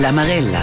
[0.00, 0.62] La Marella.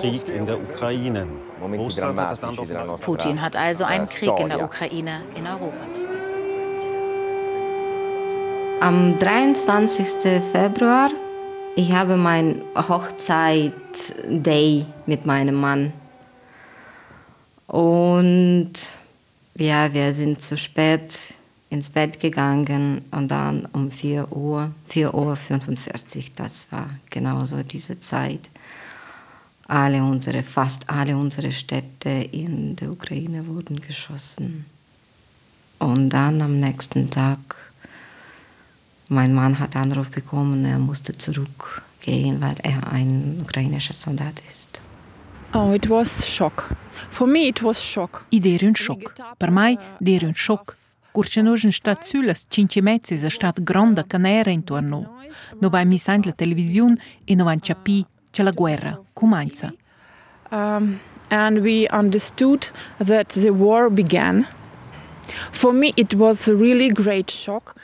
[0.00, 1.26] Krieg in der Ukraine.
[1.60, 5.76] Russland hat das Land auf Putin hat also einen Krieg in der Ukraine in Europa.
[8.80, 10.42] Am 23.
[10.50, 11.10] Februar,
[11.76, 13.66] ich habe mein Hochzeit-Day
[15.04, 15.92] mit meinem Mann.
[17.66, 18.72] Und
[19.58, 21.34] ja, wir sind zu spät
[21.70, 27.98] ins Bett gegangen und dann um 4 Uhr, 4 Uhr 45, das war genauso diese
[27.98, 28.50] Zeit.
[29.66, 34.64] Alle unsere, fast alle unsere Städte in der Ukraine wurden geschossen.
[35.78, 37.38] Und dann am nächsten Tag,
[39.08, 44.80] mein Mann hat Anruf bekommen, er musste zurückgehen, weil er ein ukrainischer Soldat ist.
[45.54, 46.76] Oh, it was shock.
[47.10, 48.26] For me it was shock.
[48.30, 49.00] I deri shock.
[49.16, 49.36] shok.
[49.40, 50.74] Për maj, deri në shok.
[51.16, 54.76] Kur që në është në shtatë syllës, qinqimeci zë shtatë gronda kënë e rejnë të
[54.76, 55.00] arnu.
[55.62, 57.96] Në vaj misant lë televizion, i në vanë qapi,
[58.32, 59.72] që la guerra, kumanca.
[60.52, 62.68] Um, and we understood
[62.98, 64.44] that the war began.
[65.52, 67.74] For me it was a really great shock.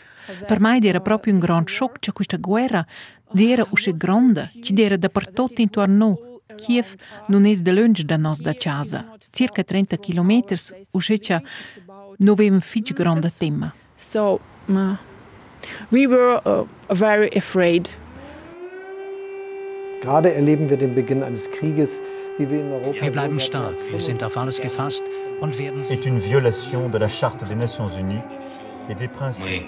[0.48, 2.84] Për majdi era proprio un grand shock që kushtë guerra,
[3.32, 6.12] dera ushe gronda, që dera da përtotin të arnu,
[6.56, 6.96] Kiev
[7.28, 10.30] nu es de lungi da nos da casa, circa 30 km,
[10.92, 11.40] uscecia
[12.18, 13.72] nu vem fich grande tema.
[13.96, 14.96] So, uh,
[15.90, 17.90] we were uh, very afraid.
[20.02, 21.98] Gerade erleben wir den Beginn eines Krieges,
[22.38, 23.00] wie wir in Europa.
[23.00, 25.04] Wir bleiben stark, wir sind auf alles gefasst
[25.40, 25.80] und werden.
[25.80, 28.22] Est une violation de la Charte des Nations Unies
[28.88, 29.64] et des principes.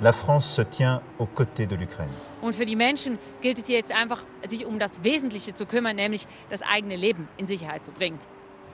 [0.00, 2.10] La France se tient aux côtés de l'Ukraine.
[2.42, 6.26] Und für die Menschen gilt es jetzt einfach, sich um das Wesentliche zu kümmern, nämlich
[6.50, 8.18] das eigene Leben in Sicherheit zu bringen.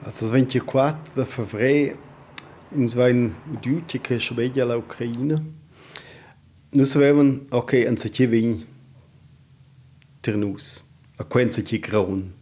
[0.03, 1.97] Also 24 fevereiro
[2.75, 5.41] nos vai udjuti che sveglia la Ucraina.
[6.69, 8.65] Noi sapevamo, ok, non si c'è vin
[10.19, 10.55] per noi,
[11.17, 12.33] a si c'è graun.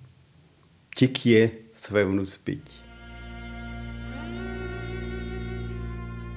[0.90, 2.80] Chi chi è, sapevamo noi specchi.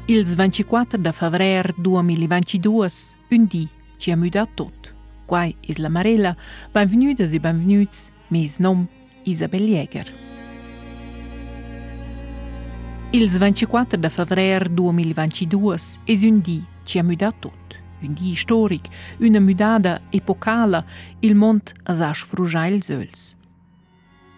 [0.06, 2.88] Il 24 de febrer 2022,
[3.30, 4.94] un di ci ha mudat tot.
[5.26, 6.36] Quai is la Marella,
[6.72, 8.86] benvenutas e benvenuts, mes nom
[9.24, 10.12] Isabel Jäger.
[13.12, 17.82] Il 24 de febrer 2022 es un di ci ha mudat tot.
[18.02, 18.88] Un di storic,
[19.20, 20.84] una mudada epocala,
[21.20, 23.36] il mont as ha sfrugià ils öls.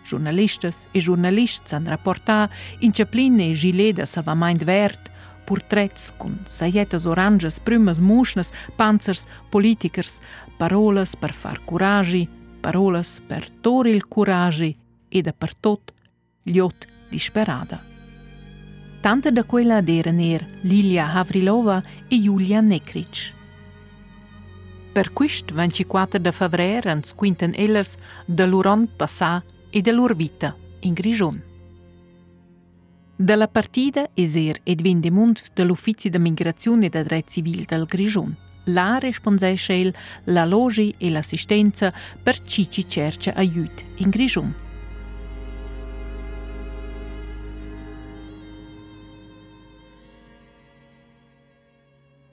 [0.04, 5.10] Giornalistas e giornalists han rapportà in Chaplin e gilet de salvament vert
[5.46, 10.18] portrets con saietas oranges, prümas muschnas, panzers, politikers,
[10.58, 12.26] parolas per far curagi,
[12.60, 14.76] parolas per tor il curagi
[15.08, 15.92] e da per tot
[16.42, 17.80] gliot disperada.
[19.00, 23.34] Tante da quella d'eren er Lilia Havrilova e Julia Nekric.
[24.92, 27.96] Per quist 24 de febrer ans quinten elles
[28.26, 31.55] de l'uron passà e de lur vita in Grigion.
[33.18, 38.36] Dalla partida es er Edwin de Munz dell'Uffizi de Migrazione de Dret Civil del Grigion.
[38.64, 39.94] La responsesce
[40.24, 44.54] la logi e l'assistenza per chi ci cerca aiut in Grigion.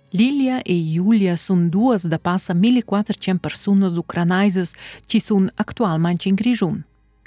[0.10, 4.74] Lilia e Julia sun duas da passa 1400 personas ucranaises
[5.06, 6.84] ci sun actualmente in Grigion.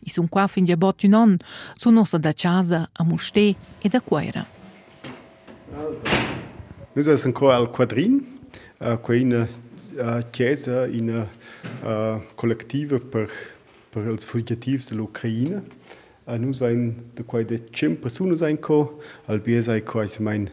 [0.07, 1.37] I sun qua fin già bot un an,
[1.75, 4.47] su nossa da casa a Musté e da Queira.
[6.93, 8.25] Noi siamo ancora al quadrin,
[8.79, 9.49] uh, qua in
[9.99, 11.27] uh, chiesa, in
[11.83, 13.29] uh, collettiva per,
[13.91, 15.61] per els fuggitius dell'Ucraina.
[16.25, 20.49] Uh, noi siamo da qua de 5 persone sein co, al bia sai qua mein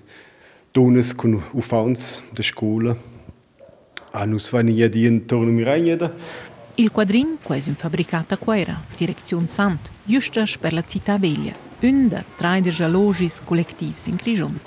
[0.74, 2.98] dones con ufans de scuola.
[4.14, 6.12] Uh, noi siamo ja di intorno mi rein
[6.76, 12.08] Il quadrin, quasi un fabbricato a Queira, direzione Sant, giusto per la città veglia, un
[12.08, 14.60] da tre dei logis collettivi in Grigion.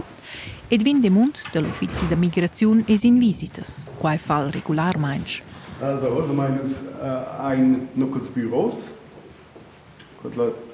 [0.69, 5.43] Edwin de Mund, dell'Uffizi da Migrazione, è in visitas, quai fa regolarmente.
[5.81, 8.93] Also, also meines uh, ein nuckels Büros.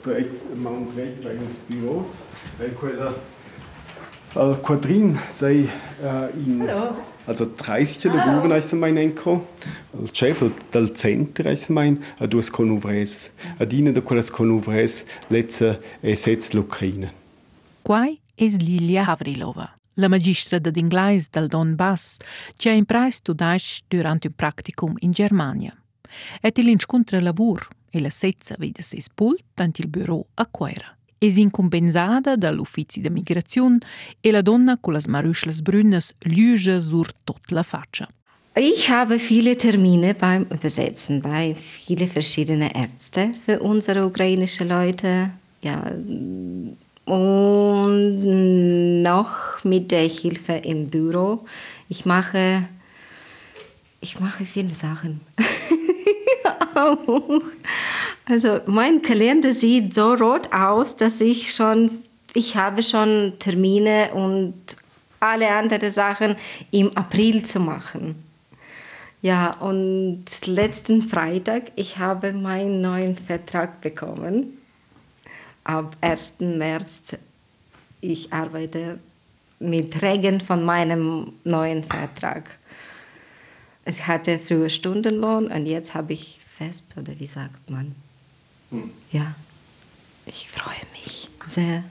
[0.02, 2.24] Dreit, man dreit eines Büros.
[2.78, 3.14] Quella
[4.34, 5.68] al quadrin sei
[6.02, 7.11] uh, in Hallo.
[7.26, 9.48] Also 30 lavoro als mein enco
[10.00, 15.80] il chef del centro als mein a duas conuvres a dina de quelles conuvres letze
[16.00, 17.12] e sez l'Ucraina
[17.82, 22.16] Quai es Lilia Havrilova, la magistra d'inglese del Donbass,
[22.56, 25.76] che ha impreso studato durante un practicum in Germania.
[26.40, 30.96] Et il incontra lavur e la sezza vede ses pult tant il bureau a Quera.
[31.26, 33.78] Es incompensada dall'uffizi de migrazione
[34.20, 38.08] e la donna con las maruschlas brünnes lüge sur tot la faccia.
[38.54, 45.30] Ich habe viele Termine beim Übersetzen bei viele verschiedene Ärzte für unsere ukrainischen Leute.
[45.62, 45.90] Ja,
[47.04, 51.46] und noch mit der Hilfe im Büro.
[51.88, 52.68] Ich mache,
[54.00, 55.20] ich mache viele Sachen.
[58.28, 61.90] also mein Kalender sieht so rot aus, dass ich schon,
[62.34, 64.54] ich habe schon Termine und
[65.20, 66.36] alle anderen Sachen
[66.70, 68.16] im April zu machen.
[69.22, 74.58] Ja, und letzten Freitag, ich habe meinen neuen Vertrag bekommen.
[75.62, 76.40] Ab 1.
[76.40, 77.16] März,
[78.00, 78.98] ich arbeite
[79.60, 82.58] mit Regen von meinem neuen Vertrag.
[83.86, 87.94] Ich hatte früher Stundenlohn und jetzt habe ich fest, oder wie sagt man?
[88.72, 88.90] Hm.
[89.10, 89.34] Ja,
[90.26, 91.84] ich freue mich sehr.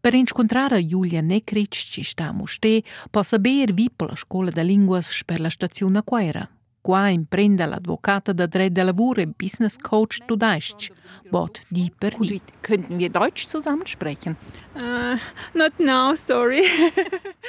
[0.00, 4.62] Per incontrare Julia Nekric, ci sta a Musté, può sapere vi per la scuola de
[4.62, 6.48] linguas per la stazione Quaira.
[6.80, 10.92] Qua imprende l'advocata da Dreh de Lavoro e Business Coach Tudaisc,
[11.28, 12.40] bot di per di.
[12.60, 14.36] Könnten wir Deutsch zusammen sprechen?
[14.74, 15.18] Uh,
[15.54, 16.62] not now, sorry.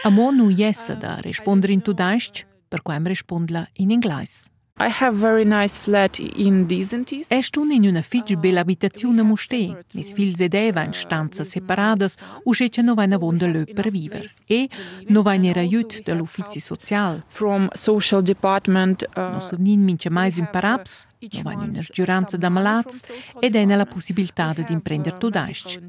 [0.04, 4.56] a mo nu jessa da rispondere in Tudaisc, per quem rispondla in inglese.
[4.80, 7.28] I have very nice flat in Disentis.
[7.30, 9.84] È stun in una fitch bella abitazione musté.
[9.94, 14.30] Mis fils ed Eva in stanze separadas, usce che no vaina vonda lö per viver.
[14.46, 14.70] E
[15.08, 17.24] no vaina raiut dall'ufficio social.
[17.28, 19.04] From social department.
[19.16, 23.02] Uh, no nin mince mais un paraps, no vaina una giuranza da malats,
[23.40, 25.80] ed è nella possibilità di imprender tudasc.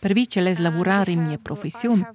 [0.00, 2.12] Per vice les lavorare in mia professione.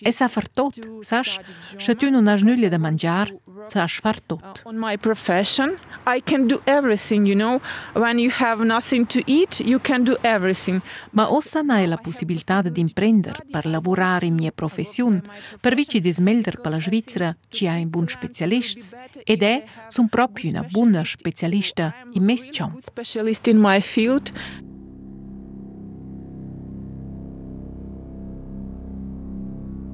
[0.00, 1.40] E sa far tot, saš,
[1.76, 3.32] še tu non has nulla da mangiar,
[3.66, 4.62] saš far tot.
[4.64, 5.74] On my profession,
[6.06, 7.60] I can do everything, you know.
[7.94, 10.80] When you have nothing to eat, you can do everything.
[11.10, 15.22] Ma ossa na è la possibilità di imprender per lavorare in mia professione,
[15.60, 20.08] per vici di smelder per la Svizzera ci ha un buon specialist, ed è son
[20.08, 22.78] proprio una buona specialista in mesciam.
[22.80, 24.30] Specialist in my field.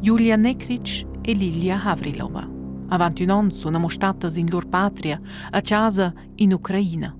[0.01, 2.49] Julia Nekric e Lilia Havrilova.
[2.91, 7.13] Avanti un anno sono state in loro patria, a casa in Ucraina.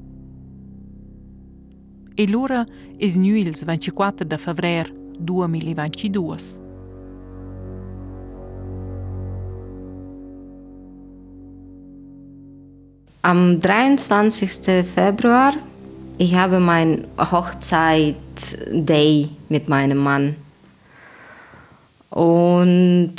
[2.15, 2.65] E l'ora
[2.97, 4.85] è nu il 24 de febbraio
[5.19, 6.37] 2022.
[13.23, 14.85] Am 23.
[14.85, 15.59] Februar,
[16.17, 20.47] ich habe mein Hochzeit-Day mit meinem Mann.
[22.11, 23.17] Und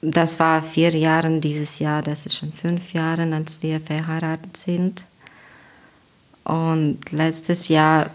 [0.00, 5.04] das war vier Jahre dieses Jahr, das ist schon fünf Jahre, als wir verheiratet sind.
[6.44, 8.10] Und letztes Jahr,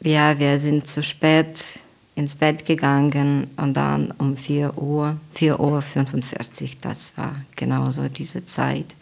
[0.00, 1.82] ja, wir sind zu spät
[2.14, 8.44] ins Bett gegangen und dann um 4 Uhr, 4 Uhr 45, das war genauso diese
[8.44, 8.96] Zeit.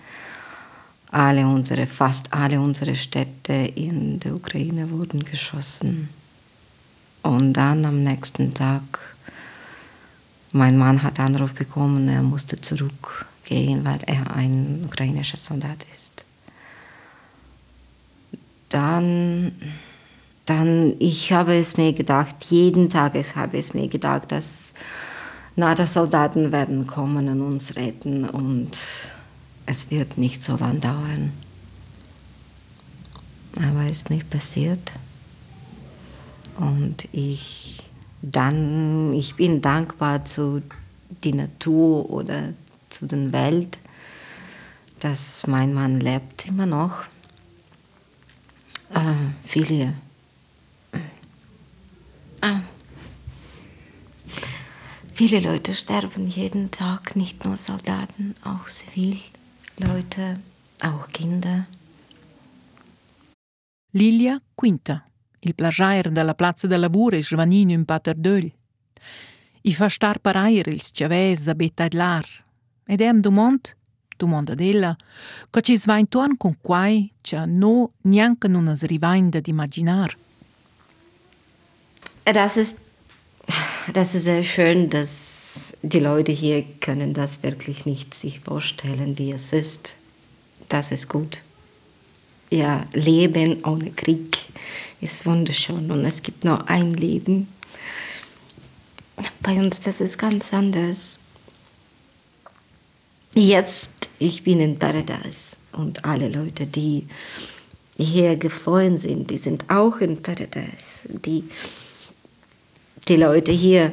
[1.10, 6.10] Alle unsere, fast alle unsere Städte in der Ukraine wurden geschossen.
[7.22, 9.15] Und dann am nächsten Tag
[10.56, 16.24] mein Mann hat Anruf bekommen, er musste zurückgehen, weil er ein ukrainischer Soldat ist.
[18.68, 19.52] Dann,
[20.44, 24.74] dann, ich habe es mir gedacht, jeden Tag habe ich es mir gedacht, dass
[25.54, 28.70] NATO-Soldaten werden kommen und uns retten und
[29.66, 31.32] es wird nicht so lange dauern.
[33.56, 34.92] Aber es ist nicht passiert.
[36.58, 37.85] Und ich
[38.22, 40.62] dann, ich bin dankbar zu
[41.24, 42.54] der Natur oder
[42.88, 43.78] zu der Welt,
[45.00, 47.04] dass mein Mann lebt immer noch.
[48.94, 49.94] Äh, viele
[52.40, 52.60] äh,
[55.12, 60.40] viele Leute sterben jeden Tag, nicht nur Soldaten, auch Zivilleute,
[60.82, 61.66] auch Kinder.
[63.92, 65.05] Lilia Quinta
[65.40, 68.52] il plagiair dalla Plaza del Lavoro è svanino in paterdögl.
[69.62, 72.24] I fa star parair ils chavès a betaidlar.
[72.86, 73.74] Ed em domond,
[74.16, 74.96] domanda della,
[75.50, 80.16] che ci sva intorn con quai, che no neanche non es rivain da imaginar.
[82.24, 82.78] Das ist,
[83.92, 89.32] das ist sehr schön, dass die Leute hier können das wirklich nicht sich vorstellen, wie
[89.32, 89.94] es ist.
[90.68, 91.42] Das ist gut.
[92.50, 94.36] Ja, Leben ohne Krieg
[95.00, 97.48] ist wunderschön und es gibt nur ein Leben.
[99.40, 101.18] Bei uns, das ist ganz anders.
[103.34, 107.06] Jetzt, ich bin in Paradise und alle Leute, die
[107.98, 111.08] hier geflohen sind, die sind auch in Paradise.
[111.24, 111.44] Die,
[113.08, 113.92] die Leute hier,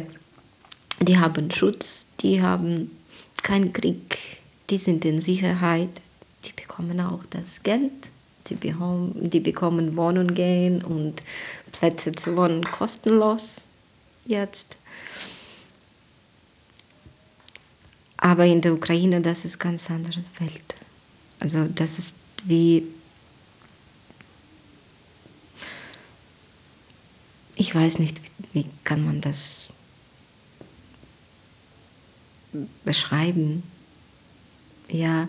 [1.00, 2.92] die haben Schutz, die haben
[3.42, 4.18] keinen Krieg,
[4.70, 6.02] die sind in Sicherheit,
[6.46, 8.12] die bekommen auch das Geld,
[8.48, 11.24] die bekommen, die bekommen Wohnungen und
[11.72, 13.68] Plätze zu wohnen kostenlos
[14.26, 14.78] jetzt.
[18.18, 20.76] Aber in der Ukraine, das ist ganz anderes Welt.
[21.42, 22.88] Also das ist wie,
[27.56, 28.22] ich weiß nicht,
[28.54, 29.68] wie kann man das
[32.84, 33.64] beschreiben.
[34.90, 35.28] Ja,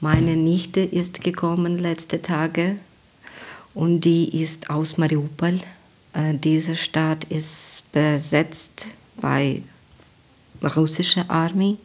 [0.00, 2.76] meine Nichte ist gekommen letzte Tage
[3.74, 5.60] und die ist aus Mariupol.
[6.12, 8.86] Äh, diese Stadt ist besetzt
[9.20, 9.62] bei
[10.62, 11.76] russischer Armee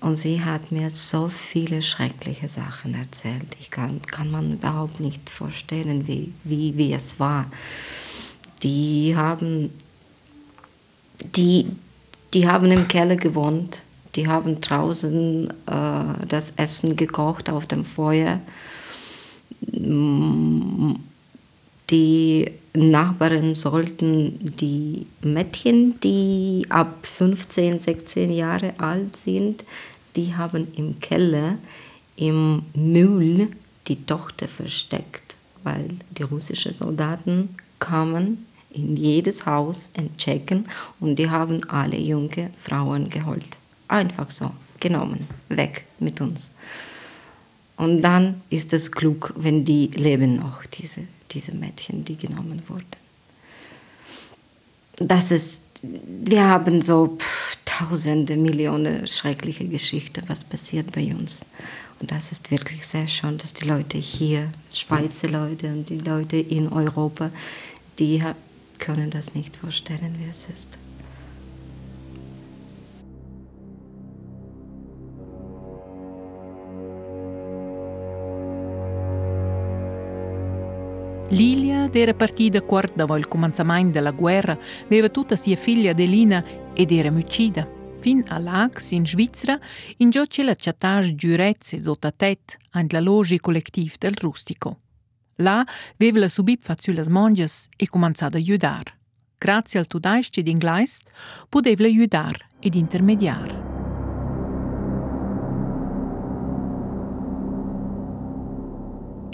[0.00, 3.56] und sie hat mir so viele schreckliche Sachen erzählt.
[3.60, 7.46] Ich kann, kann man überhaupt nicht vorstellen, wie, wie, wie es war.
[8.62, 9.70] Die haben,
[11.36, 11.66] die,
[12.34, 13.82] die haben im Keller gewohnt.
[14.14, 18.40] Die haben draußen äh, das Essen gekocht auf dem Feuer.
[21.90, 29.64] Die Nachbarn sollten die Mädchen, die ab 15, 16 Jahre alt sind,
[30.16, 31.56] die haben im Keller
[32.16, 33.48] im Müll
[33.88, 40.66] die Tochter versteckt, weil die russischen Soldaten kamen in jedes Haus und checken
[41.00, 43.58] und die haben alle junge Frauen geholt.
[43.92, 46.50] Einfach so, genommen, weg mit uns.
[47.76, 52.86] Und dann ist es klug, wenn die leben noch, diese, diese Mädchen, die genommen wurden.
[54.96, 61.44] Das ist, wir haben so pff, tausende, Millionen schreckliche Geschichten, was passiert bei uns.
[62.00, 66.38] Und das ist wirklich sehr schön, dass die Leute hier, Schweizer Leute und die Leute
[66.38, 67.30] in Europa,
[67.98, 68.22] die
[68.78, 70.78] können das nicht vorstellen, wie es ist.
[81.32, 86.92] Lilia era partita quart dopo il cominciamento della guerra, aveva tutta sia figlia Delina ed
[86.92, 87.66] era mucida.
[87.98, 89.58] Fin all'Ax in Svizzera,
[89.98, 94.80] in giù c'è la chattage giurezze sotto tet, an la logi collectiv del rustico.
[95.36, 98.98] Là aveva la subit fatto le mongias e cominciato a aiutare.
[99.38, 101.00] Grazie al tudaisce d'inglese,
[101.48, 103.71] poteva aiutare ed intermediare.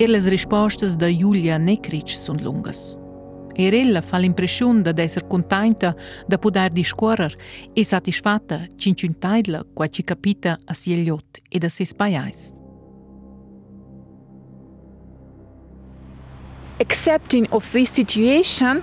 [0.00, 2.70] E le risposte da Julia Nekrich sono lunghe.
[3.52, 5.92] E ella fa l'impressione di essere contenta
[6.24, 7.36] di poter discorrere
[7.72, 12.54] e soddisfatta cinciuntaidla qua ci capita a Siegliot e da ses paiais.
[16.78, 18.80] Accepting of this situation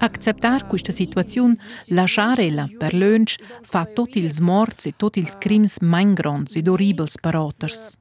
[0.00, 6.14] Acceptar questa situazione, lasciarla per lunch, fa tutti i morti e tutti i crims mein
[6.14, 7.96] grands ed orribils per others.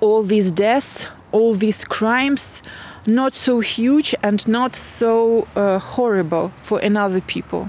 [0.00, 2.62] All these deaths, all these crimes,
[3.06, 7.68] not so huge and not so uh, horrible for another people.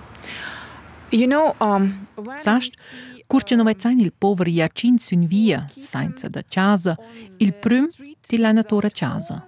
[1.12, 2.08] You know, um,
[3.28, 6.96] curce non vezain il povero Jacin sun via, senza da casa,
[7.38, 7.90] il prim
[8.22, 9.48] ti la natura casa.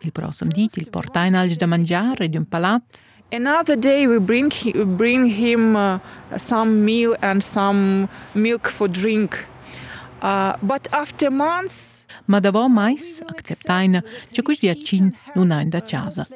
[0.00, 2.82] Il prossimo dit il portain alge da mangiare ed un palat.
[3.32, 4.52] Another day we bring,
[4.96, 5.98] bring him uh,
[6.36, 9.46] some meal and some milk for drink.
[10.20, 16.26] Uh, but after months ma davò mais acceptaina che questi Jacin non ha da casa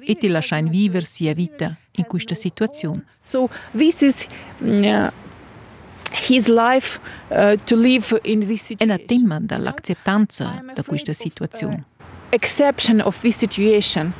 [0.00, 3.04] e ti lasciain vivere sia vita in questa situazione.
[3.22, 4.26] So this is
[4.60, 5.10] uh,
[6.28, 6.98] his life
[7.28, 8.76] uh, to live in this situation.
[8.78, 11.84] È la tema dall'acceptanza da questa situazione.
[12.30, 14.12] Exception of this situation.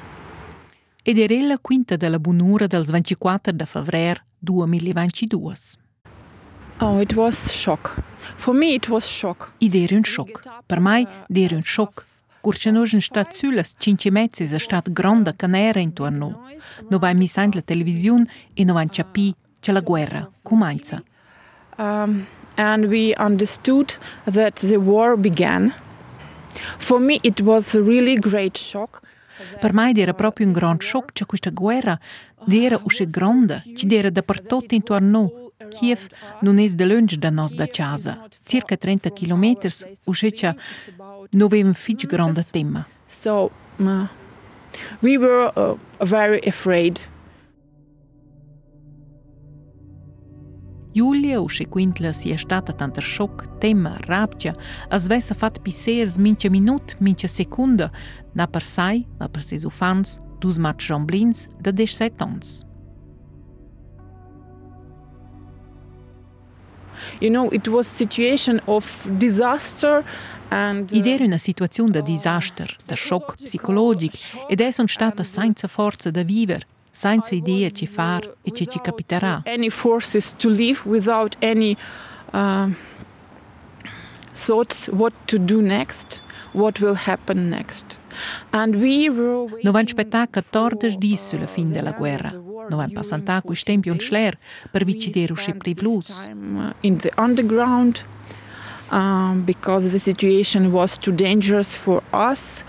[1.02, 5.83] Ed era la quinta della bunura del 24 de febbraio 2022.
[6.80, 8.02] Oh, it was shock.
[8.36, 9.52] For me it was shock.
[9.60, 10.42] I deri un shock.
[10.66, 12.04] Per mai deri un shock.
[12.42, 16.32] Kur që nëshën shtatë cyllës, qinqi meci zë shtatë gronda kënere në të arnu.
[16.90, 18.26] Në vaj misajnë lë televizion
[18.58, 19.28] i në vajnë qapi
[19.62, 20.98] që la guerra, kumajnësa.
[21.78, 22.26] Um,
[22.58, 23.94] and we understood
[24.26, 25.72] that the war began.
[26.78, 29.00] For me it was a really great shock.
[29.60, 31.96] Per mai dera proprio un grand shock që kushtë guerra,
[32.46, 35.24] dera ushe gronda, që dera da për totin të arnu,
[35.72, 36.08] Kiev
[36.44, 40.54] në nes dëllënç danos da qaza, cirka 30 kilometrës u sheqa
[41.32, 42.84] në vejmë fiq grënda tema.
[43.08, 44.06] So, uh,
[45.02, 47.00] we were uh, very afraid.
[50.94, 54.52] Julia u shikuintlës i eshtatët në tërshok, tema, rapqa,
[54.94, 57.88] azve së fatë piserës min që minut, min që sekundë,
[58.38, 62.60] na përsaj, më përsi zufans, duzmat zhomblins dhe deshsetons.
[67.20, 70.04] You know, it was situation of disaster
[70.50, 74.16] Id era una situazione di disastro, di shock psicologico
[74.46, 78.78] ed è sono stata senza forza da vivere, senza idea ci far e ci ci
[78.80, 79.42] capiterà.
[79.46, 81.76] Any forces to live without any
[82.32, 82.70] uh,
[84.32, 87.98] thoughts what to do next, what will happen next.
[88.50, 92.30] And we were Non van spettar 14 di sulla fin della guerra.
[92.30, 94.38] Non van passantà quei tempi un schler
[94.70, 96.28] per vicidere usce privlus.
[96.80, 98.04] In the underground
[98.90, 102.64] um, because the situation was too dangerous for us.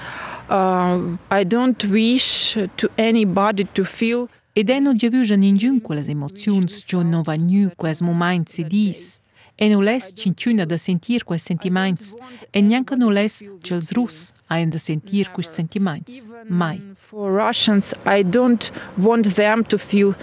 [0.50, 6.02] Uh, I don't wish to anybody to feel Ed è non già viuja ningiun quelle
[6.08, 9.24] emozioni che non va nu quels momenti si dis.
[9.54, 12.16] E non les cinciuna da sentir quei sentimenti.
[12.52, 16.82] E neanche non les che els rus ainda sentir que os sentimentos, mai.
[16.96, 20.16] For Russians, I don't want them to feel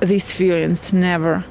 [0.00, 1.44] these feelings, never.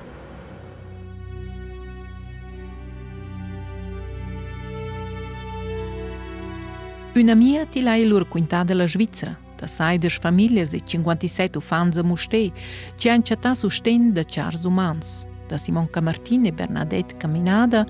[7.16, 11.98] Uma amiga tira a lor quintada da Svizzera, da sai das famílias e 57 fãs
[11.98, 12.54] a mostei,
[12.98, 17.86] que han chatat susten de chars humans, da Simon Camartin e Bernadette Caminada,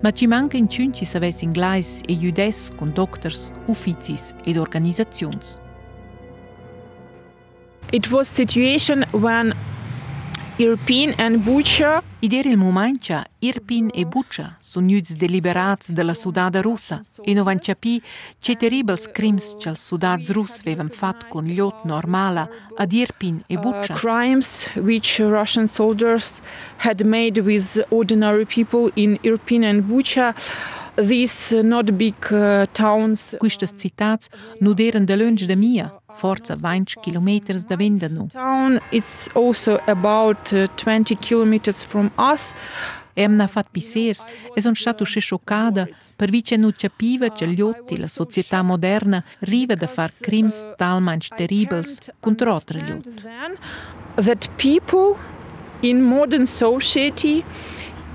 [0.00, 5.60] ma ci manca in cinci saves inglais e judes con doctors, ufficis ed organizazions.
[7.90, 9.54] It was situation when
[10.60, 16.14] Irpin and Bucha Id era il moment che Irpin e Bucha sono nuts deliberats della
[16.14, 18.02] sudada russa e non van capì
[18.40, 23.56] che terribils crims che els sudats russ avevan fat con gliot normala ad Irpin e
[23.56, 23.92] Bucha.
[23.92, 26.40] Uh, crimes which Russian soldiers
[26.78, 30.34] had made with ordinary people in Irpin and Bucha.
[30.98, 33.36] These not big uh, towns.
[33.38, 34.28] Quistas citats
[34.58, 38.26] non eran de lunge da mia, forza 20 kilometers da vendano.
[38.32, 42.52] Town it's also about uh, 20 kilometers from us.
[43.14, 47.60] Em na fat pisers e son stato sche schoccada per vice non capiva che gli
[47.60, 53.00] otti la società moderna riva da far crims talmans terribils contro altri gli
[54.22, 55.16] That people
[55.80, 57.44] in modern society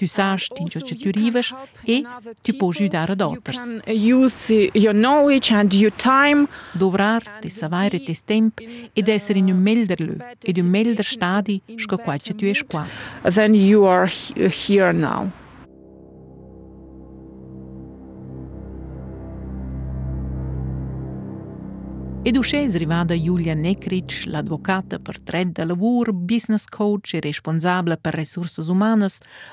[0.00, 1.52] ty sash, ty që që ty rivesh,
[1.84, 2.00] e
[2.42, 3.66] ty po zhyda rëdatërs.
[6.80, 10.16] Do vrar të savajri të stemp, e dhe esëri një melder lë,
[10.48, 12.86] e dy melder shtadi shkë që ty e shkua.
[13.36, 14.08] Then you are
[14.64, 15.30] here now.
[22.22, 28.12] Ed uscì arrivata Giulia Necric, l'avvocata per tret de lavoro, business coach e responsabile per
[28.12, 29.06] risorse umane,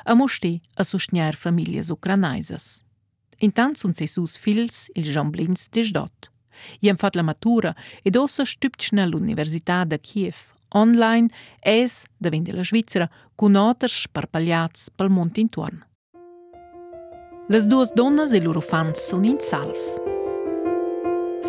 [0.04, 2.58] a mostrare a sostenere famiglie ucrainese.
[3.40, 6.30] Intanto sono i suoi figli, il Jean Blins, di Sdot.
[6.78, 10.36] Gli hanno fatto la matura ed ossa stupcina all'Università di Kiev,
[10.70, 11.30] online,
[11.62, 15.86] es, da vende la Svizzera, con altri sparpagliati pel monte intorno.
[17.48, 20.07] Le due donne e i loro fans sono in salvo.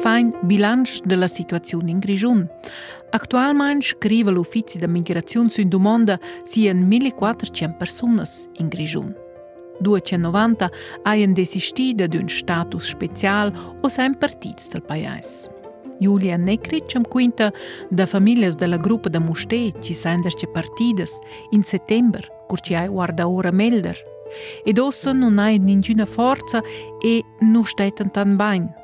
[0.03, 2.51] fain bilanci de la situazione in Grigiun.
[3.11, 8.23] Actualmein scrive l'uffizi de migraziun sün domanda si en 1400 persoane
[8.57, 9.17] în Grigiun.
[9.81, 10.71] 290
[11.03, 15.49] hajan desistida un status special o sain partits del pajais.
[16.01, 17.51] Julia Necric am quinta
[17.91, 21.11] da familias de la gruppa da Musté ci senderce partidas
[21.51, 23.97] în settember, cur ci ai guarda ora melder.
[24.65, 26.63] Ed ossa non hai ninguna forță
[27.01, 28.75] e nu stetan tan bain.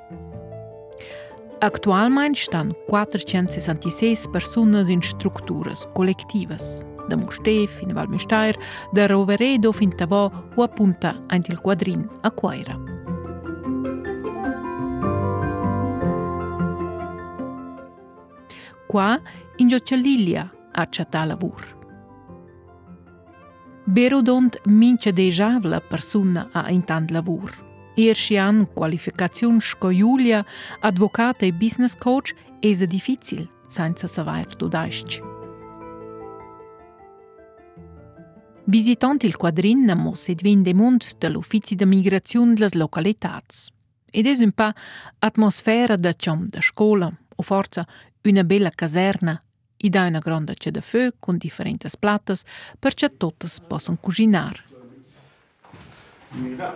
[1.65, 6.57] Actualmente estão 466 persone in strutture collettive.
[7.09, 8.55] da Mustef, in Valmesteir,
[8.93, 12.79] da Roveredo, fin Tavò ou a Punta Antil Quadrin, a Quaira.
[18.87, 19.19] Qua,
[19.57, 21.79] in Giocellillia, a Chatalavur.
[23.87, 27.64] Berodont mince dejavla persona a intant lavur.
[27.97, 30.45] Erst Jan, Qualifikationsco Julia,
[30.81, 35.21] Advocate e Business Coach, es dificil senza savoir tudaisch.
[38.65, 43.71] Visitant il quadrin mo sedvin de mund de l'uffici de migraziun de las localitats.
[44.11, 44.73] Ed es un pa
[45.19, 47.87] atmosfera da ciom da școală, o forță
[48.23, 49.45] una bella caserna,
[49.77, 52.43] i da una gronda ce de fă con differentes platas
[52.79, 54.67] per ce totes posson cuginar.
[56.43, 56.75] Mira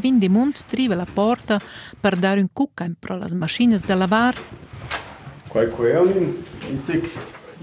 [0.00, 1.60] vin de munt triva la porta
[2.00, 4.34] per dare un cucca pro las maschines da lavar.
[5.48, 6.36] Quai quai un
[6.68, 7.10] in tic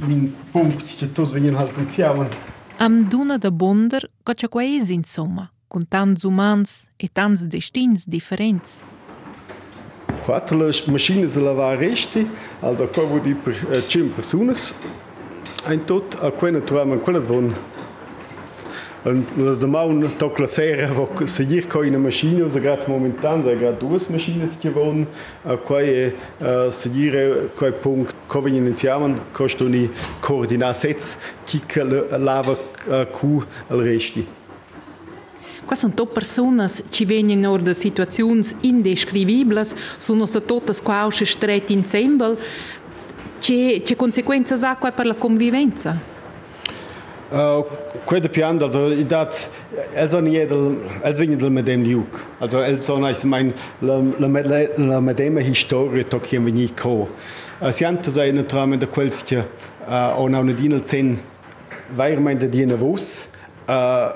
[0.07, 2.27] in punct che tots venien halt insieme
[2.77, 8.87] Am Duna da Bonder goccia quaes insomma, con tants umans e tants destins differents.
[10.25, 12.27] Quattro maschine se lavar resti,
[12.59, 14.73] also qua wo die per äh, 5 personas
[15.67, 17.55] ein tot, a quella troviamo quella von
[19.59, 20.03] da machen
[20.35, 20.89] Klasäre
[21.25, 23.43] se jich ko in Maschine se grad momentan.
[23.43, 25.05] Se grad dues Maschines gewon
[25.65, 26.13] koje
[26.71, 28.15] se jire koj Punkt.
[28.27, 29.89] Kowen initiamen kosto ni
[30.21, 31.83] Koordinasets kike
[32.17, 32.55] lava
[33.13, 34.25] ku al resti.
[35.67, 41.07] Quais são todas pessoas que vêm em ordem de situações indescrivíveis, são todas com a
[41.07, 42.37] estreita em sembel,
[43.39, 46.01] que consequências há para a convivência?
[48.05, 49.49] Quei pian, also dat
[49.93, 52.19] el son jedel el vegn del medem liuk.
[52.39, 53.99] Also el son ich mein la
[54.77, 57.09] la medema historie to kien vegni ko.
[57.59, 59.43] Uh, Sianta sei naturalmente da quelsche
[59.87, 61.19] uh, on una dinel zen
[61.89, 63.29] vair mein de dina vos.
[63.67, 64.13] Uh,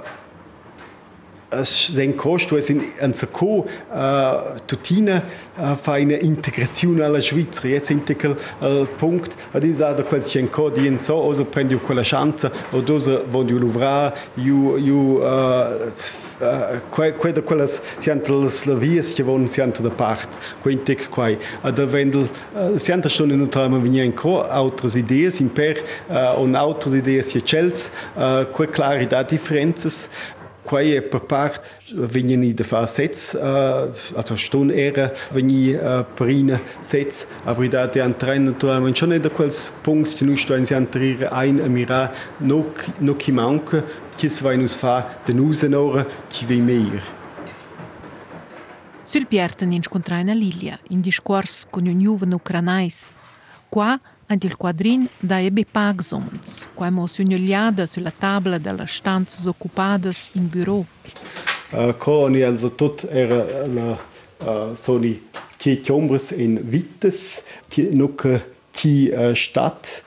[1.64, 5.24] sen costo es in en sacco uh, tutina
[5.58, 9.36] uh, fa una integrazione alla Svizzera jetzt integra al punkt.
[9.52, 13.24] Ad i da quel chen co di in so oso prendi quella chance o dosa
[13.28, 15.90] voglio luvra you you uh,
[16.40, 20.30] uh, que da quelles sianta le slavies che von sianta da part
[20.62, 21.38] quintic quai.
[21.64, 22.30] Ad vendel
[22.76, 25.84] sianta schon in trama venia in co altres idees in per
[26.36, 30.10] on altres idees che chels uh, que claridad differences
[30.64, 31.62] quai per part
[31.94, 37.88] vegna ni da fa sets uh, also ston era vegni uh, perina sets aber da
[37.88, 42.12] de antren naturalmente schon da quels punts che nu sto in siantrire ein a mira
[42.38, 43.84] no no chi manca
[44.16, 47.18] chi se vai nus fa de nusenora chi ve meir
[49.10, 53.16] Sul Pierten incontraina Lilia in discors con un juven ucranais.
[53.68, 55.38] Qua ant il quadrin da
[55.72, 60.86] pagsons, qua mo sugnoliada sulla tavola delle stanze occupadas in bureau.
[61.72, 63.98] Uh, Coni also tot era la
[64.38, 68.40] uh, soni chi chiombres in Vittes, chi nuca
[68.72, 70.04] chi uh, stat.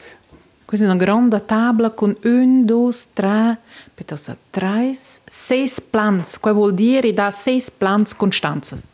[0.64, 3.58] Questa è una grande tavola con un, due, tre,
[3.92, 8.92] piuttosto tre, sei plans, qua vuol dire da sei plans constanzas.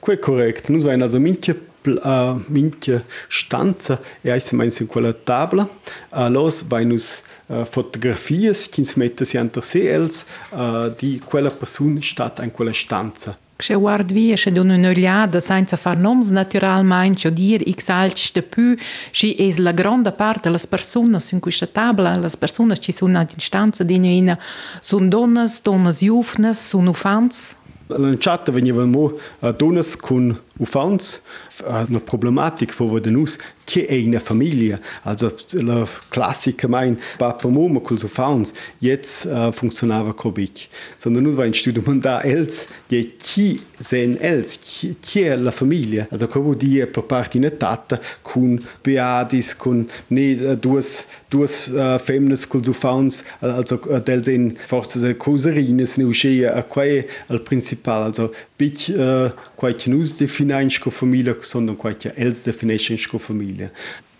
[0.00, 0.68] Que correct.
[0.68, 5.68] Nus vain also minche uh, minche stanza e ai se meins in quella tavola.
[6.10, 11.20] Uh, los vain us uh, fotografies che si mette si anter se els uh, di
[11.24, 13.36] quella persona stat in quella stanza.
[13.60, 18.40] Che guard via che d'un un'oliada senza far noms naturalmente o dir x alts de
[18.40, 18.74] pu,
[19.10, 23.24] ci es la grande parte las personas in questa tavola, las personas ci sono a
[23.24, 24.38] distanza di nuina,
[24.80, 27.56] sono donnas, donnas jufnes, sono ufans.
[27.98, 31.20] La chat veniva mo uh, donnas con ufans,
[31.64, 33.38] uh, una problematic vo de nus
[33.76, 40.68] una famiglia, also la classica mein Papa Mama con ufans, jetzt uh, funktionava cobic.
[40.98, 46.06] Sondern nus war ein Studium da els, je chi sen els, chi è la famiglia,
[46.10, 52.46] also co die per parte in tata con beadis, con ne duas duas uh, femmes
[52.46, 58.32] con ufans, also uh, del sen forse coserines ne uscea a quae al principal, also
[58.58, 63.18] bic uh, quae nus definisce famiglia, sondern quae els definisce co
[63.60, 63.72] famiglia.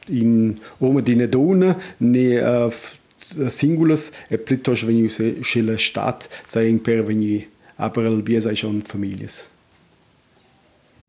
[0.06, 2.72] In oma di ne donna ne uh,
[3.48, 6.28] singulas e pluttosto vegni se la stat
[6.82, 9.48] per vegni aber al bia sai schon familias.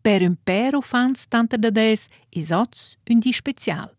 [0.02, 3.90] Per un per ufans tante da des is oz un di special.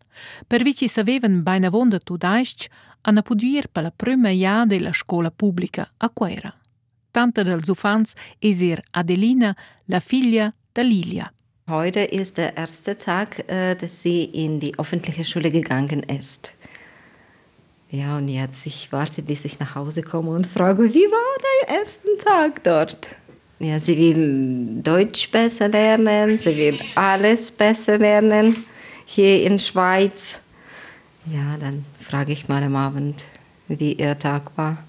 [0.47, 2.67] Per vici savevan baina vonda tudaisc
[3.01, 6.53] a pudir per la prima ja de la scola pubblica a Quera.
[7.11, 11.31] Tante dels ufans is ihr Adelina, la figlia da Lilia.
[11.69, 16.53] Heute ist der erste Tag, äh, dass sie in die öffentliche Schule gegangen ist.
[17.89, 21.77] Ja, und jetzt, ich warte, bis ich nach Hause komme und frage, wie war der
[21.77, 23.15] erste Tag dort?
[23.59, 28.65] Ja, sie will Deutsch besser lernen, sie will alles besser lernen
[29.05, 30.41] hier in Schweiz.
[31.31, 33.23] Ja, dann frage ich mal am Abend,
[33.69, 34.83] wie ihr Tag war.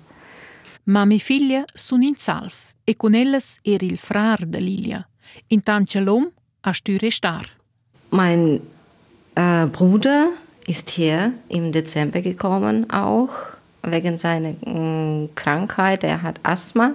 [0.87, 5.07] Mami figlia sun in salf e con elles er il frar de Lilia.
[5.49, 6.34] Intanto l'om
[6.65, 7.45] a stüre star.
[8.11, 8.61] Mein
[9.35, 10.31] äh, Bruder
[10.67, 13.31] ist hier im Dezember gekommen, auch
[13.83, 16.05] wegen seiner äh, Krankheit.
[16.05, 16.95] Er hat Asthma.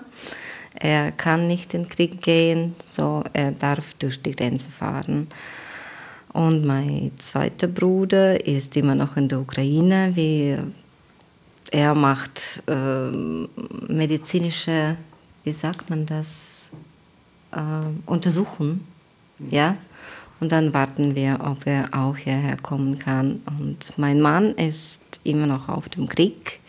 [0.73, 5.27] Er kann nicht in den Krieg gehen, so er darf durch die Grenze fahren.
[6.33, 10.11] Und mein zweiter Bruder ist immer noch in der Ukraine.
[10.15, 10.57] Wie
[11.71, 13.11] er macht äh,
[13.87, 14.95] medizinische,
[15.43, 16.71] wie sagt man das,
[17.51, 18.88] äh, Untersuchungen.
[19.39, 19.77] Ja?
[20.39, 23.41] Und dann warten wir, ob er auch hierher kommen kann.
[23.59, 26.59] Und mein Mann ist immer noch auf dem Krieg.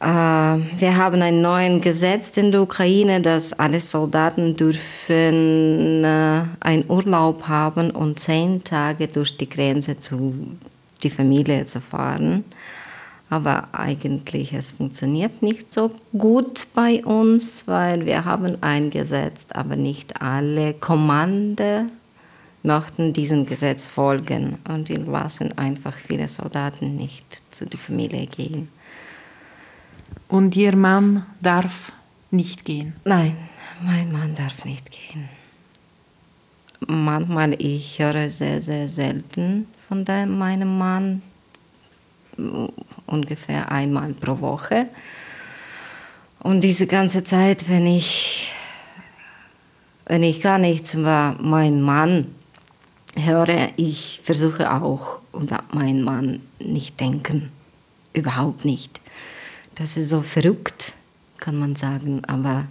[0.00, 6.84] Äh, wir haben ein neues Gesetz in der Ukraine, dass alle Soldaten dürfen äh, einen
[6.88, 10.34] Urlaub haben und zehn Tage durch die Grenze zu
[11.02, 12.44] die Familie zu fahren.
[13.30, 20.20] Aber eigentlich es funktioniert nicht so gut bei uns, weil wir haben eingesetzt, aber nicht
[20.20, 21.86] alle Kommande
[22.62, 28.68] möchten diesem Gesetz folgen und die lassen einfach viele Soldaten nicht zu der Familie gehen.
[30.28, 31.92] Und Ihr Mann darf
[32.30, 32.94] nicht gehen?
[33.04, 33.36] Nein,
[33.82, 35.28] mein Mann darf nicht gehen.
[36.86, 41.22] Manchmal ich höre sehr, sehr selten von meinem Mann,
[43.06, 44.88] ungefähr einmal pro Woche.
[46.40, 48.52] Und diese ganze Zeit, wenn ich,
[50.06, 52.34] wenn ich gar nichts über meinen Mann
[53.16, 57.50] höre, ich versuche auch über meinen Mann nicht denken.
[58.12, 59.00] Überhaupt nicht.
[59.74, 60.94] Das ist so verrückt,
[61.38, 62.66] kann man sagen, aber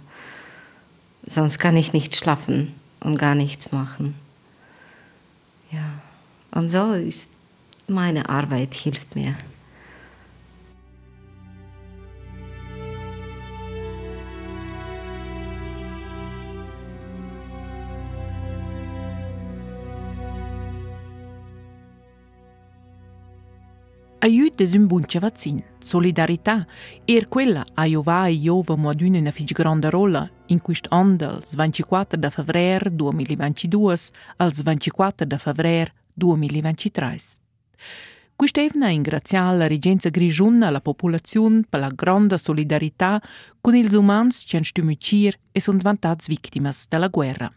[1.26, 4.14] sonst kann ich nicht schlafen und gar nichts machen.
[5.70, 5.90] Ja,
[6.52, 7.30] und so ist
[7.88, 9.34] meine Arbeit hilft mir.
[24.24, 25.62] Aiut es un bun cevazin.
[25.84, 26.66] Solidarità
[27.04, 31.54] er quella a Jova e Jova moduna una fig grande rolla in quist an dels
[31.54, 37.36] 24 de febrer 2022 als 24 de febrer 2023.
[38.34, 43.20] Quist'evna ingrazia la regenza grigiuna la popolazione per la grande solidarità
[43.60, 47.52] con ils umans che han stümicir e sunt vantats victimas della guerra.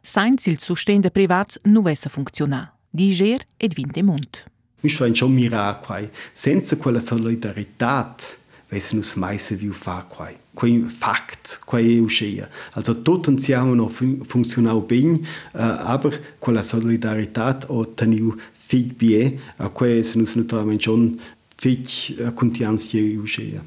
[0.00, 4.46] Sainz il sostende privats nu vessa funzionar, diger ed vinte munt.
[4.82, 6.08] Isto é um miracolo.
[6.34, 8.38] Sem aquela solidariedade,
[8.70, 10.36] vese nus meise viu faquai.
[10.54, 12.48] Quei fact, quei euschea.
[12.74, 15.18] Also tot insieme noch fun funzionau bin, uh,
[15.54, 21.18] eh, aber quella solidaritat o teniu fig bie, a quei se nus naturalmente schon
[21.56, 23.62] fig uh, eh, contianzie euschea.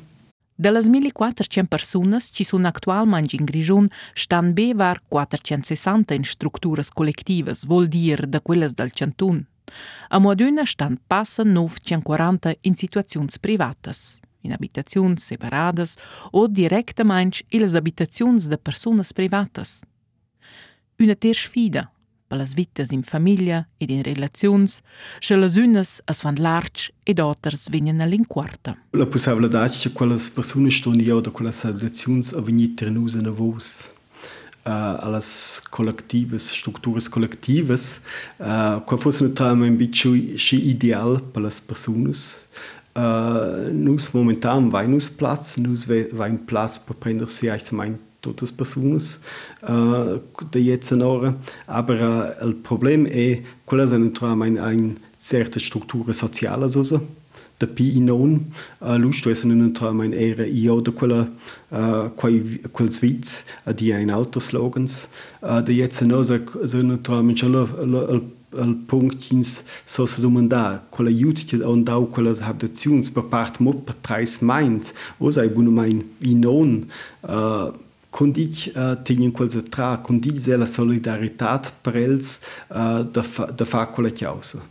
[0.56, 7.64] De las 1400 persoanas ci sunt actualmente in Grigion, stan bevar 460 în structuras colectivas,
[7.64, 9.51] vol dir de quellas del centun.
[10.10, 15.98] A Modena stan passa 940 in situazions privatas, in habitazions separadas
[16.32, 19.82] o directamaing illas habitazions de personas privatas.
[21.00, 21.92] Una ter sfida
[22.32, 24.82] per las vitas in famiglia ed in relazions,
[25.20, 28.78] che las unas as van larg ed oters venen all'inquarta.
[28.92, 33.32] La possibilità che quelle persone stanno io da quelle habitazions a venire ternus in a
[33.32, 33.94] vos.
[34.64, 38.00] Uh, alles kollektives, Strukturen kollektives,
[38.40, 42.48] uh, qual fosse naturalmente ein bisschen ideal per las personas.
[42.96, 48.50] Uh, nus momentan vai nus Platz, nus vai Platz per prender si echt mein totes
[48.50, 49.20] as personas
[49.68, 50.20] uh,
[50.52, 51.36] de jetzt ora,
[51.68, 57.21] aber il problem è quella è naturalmente ein certe Strukturen soziales also da
[57.68, 61.30] pi non uh, lust es non tra mein era io da quella
[61.70, 65.10] uh, quei quel svits uh, di ein autoslogans
[65.42, 68.22] da jetzt no so naturalmente il
[68.54, 73.96] il punctins so se domandar quella che on dau quella habitazions per part mo per
[73.96, 74.94] trais mainz.
[75.20, 76.86] O sai buno mein i non
[77.22, 77.72] uh,
[78.10, 83.88] con ich tenien quel tra diese la solidaritat per els uh, da fa, da fa
[83.88, 84.62] quella chiausa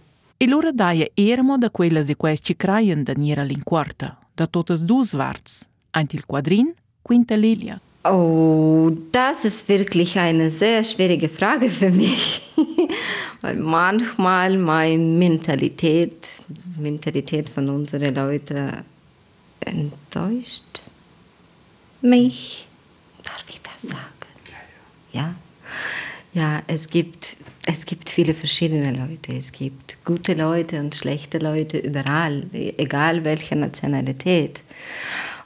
[0.43, 4.81] E lura daia ermo da quelles e quais ci craien da nira l'inquarta, da totes
[4.81, 6.73] dus warts, eint il quadrin,
[7.03, 7.79] quinta Lilia.
[8.05, 12.41] Oh, das ist wirklich eine sehr schwierige Frage für mich.
[13.43, 16.27] Weil manchmal meine Mentalität,
[16.79, 18.83] Mentalität von unseren Leuten
[19.61, 20.81] enttäuscht
[22.01, 22.67] mich.
[23.23, 24.31] Darf ich das sagen?
[25.13, 25.21] Ja.
[25.21, 25.35] Ja,
[26.67, 29.33] es gibt, es gibt viele verschiedene Leute.
[29.37, 34.63] Es gibt gute Leute und schlechte Leute überall, egal welche Nationalität.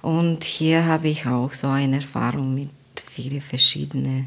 [0.03, 2.69] Und hier habe ich auch so eine Erfahrung mit
[3.11, 4.27] vielen verschiedenen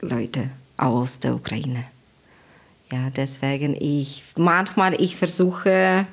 [0.00, 1.84] Leuten aus der Ukraine.
[2.92, 6.06] Ja, deswegen ich manchmal ich versuche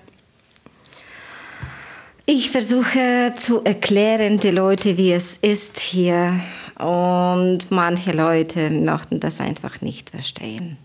[2.25, 6.39] ich versuche zu erklären die Leute, wie es ist hier
[6.83, 10.77] und manche Leute möchten das einfach nicht verstehen.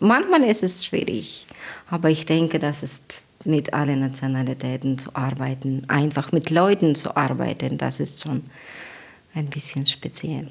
[0.00, 1.46] Manchmal ist es schwierig,
[1.90, 7.78] aber ich denke, das ist mit allen Nationalitäten zu arbeiten, einfach mit Leuten zu arbeiten,
[7.78, 8.42] das ist schon
[9.34, 10.48] ein bisschen speziell.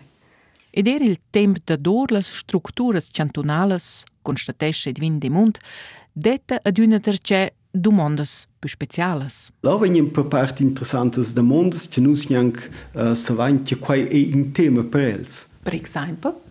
[0.71, 5.59] Ed era il temp da dor las structuras cantonales, constatesce Edwin de Mont,
[6.13, 9.51] detta ad una terce domandas più specialas.
[9.61, 14.29] Là vengono per parte interessanti domande che non si anche uh, sapevano che qua è
[14.33, 15.47] un tema per els.
[15.63, 16.41] Per esempio?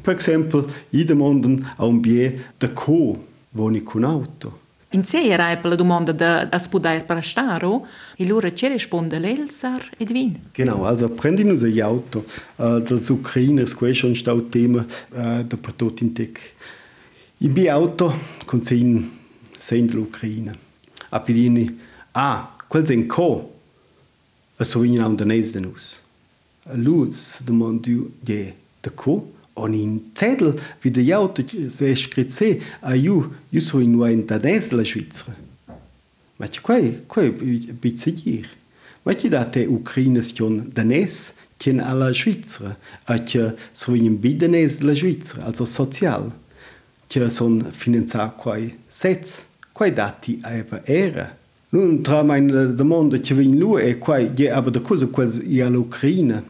[0.00, 4.66] Per esempio, i domandano a un bie da co voni con auto.
[4.90, 7.86] In sé era per la domanda da as poder prestaro,
[8.16, 10.38] e loro ci risponde l'Elsar ed vin.
[10.54, 12.24] Genau, also prendi uns ein Auto.
[12.56, 16.40] Äh, das Ukrainers, questo schon staut Thema äh, da per tot in tec.
[17.40, 18.14] In bi Auto
[18.46, 19.10] con sein
[19.58, 20.54] sein dell'Ucraina.
[21.10, 21.70] Apidini
[22.14, 23.50] ah, quel en ko
[24.58, 26.02] a sovin an denéis den nus.
[26.74, 29.24] Luz de mon du je de ko
[29.56, 31.40] an in Zädel wie de Jout
[31.70, 35.32] sech kritse a you you so in en tadéisle Schwizre.
[36.38, 37.30] Mat kwe kwe
[37.80, 38.46] biziier.
[39.04, 45.42] Wat je dat te Ukrainestion denéis kin aller Schwizre atje so in bidenéis la Schwizre
[45.44, 46.30] also sozial.
[47.08, 49.47] Tje son finanzakoi setz
[49.78, 51.36] quai dati eber era.
[51.68, 55.60] Nun tra meine domanda che vin lu e quai je aber de cosa quel i
[55.60, 56.42] all'Ucraina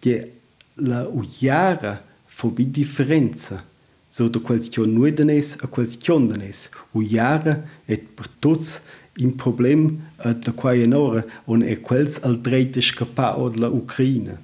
[0.00, 0.32] je
[0.74, 3.64] la uiara fobi differenza.
[4.08, 8.82] So de question nudenes a question denes uiara et per tots
[9.18, 14.40] in problem de quai enora on e quels al dreite capa od la Ucraina.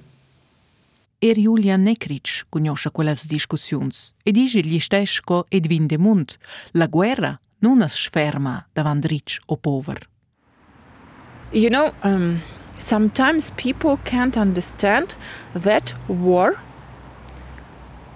[1.19, 4.13] Er Julia Nekric conosce quelles discussions.
[4.23, 6.37] E dice gli stesco ed vin de mund,
[6.71, 10.07] la guerra non es sferma davant rich o pover.
[11.51, 12.41] You know, um,
[12.77, 15.15] sometimes people can't understand
[15.53, 16.57] that war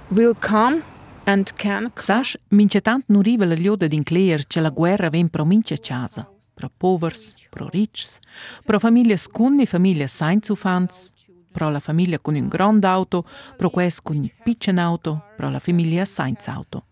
[0.10, 0.84] will come
[1.26, 5.46] and can Sash, mince tant nu riva la lioda d'incleer che la guerra ven pro
[5.46, 8.20] mince casa, pro povers, pro rics,
[8.64, 11.14] pro familias cun e familias senza ufans,
[11.52, 13.26] pro la famiglia con un grand auto,
[13.58, 16.86] pro quest con un piccin auto, pro la famiglia senza auto.